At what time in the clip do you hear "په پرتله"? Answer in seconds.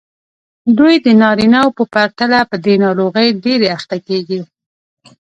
1.77-2.39